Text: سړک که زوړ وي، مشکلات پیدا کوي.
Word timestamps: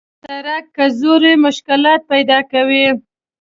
سړک 0.25 0.65
که 0.75 0.85
زوړ 0.99 1.21
وي، 1.27 1.35
مشکلات 1.45 2.01
پیدا 2.11 2.39
کوي. 2.51 2.85